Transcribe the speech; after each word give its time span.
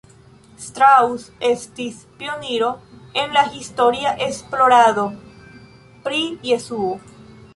Strauss 0.67 1.25
estis 1.49 1.99
pioniro 2.21 2.69
en 3.23 3.35
la 3.35 3.43
historia 3.57 4.13
esplorado 4.29 5.03
pri 6.07 6.23
Jesuo. 6.49 6.91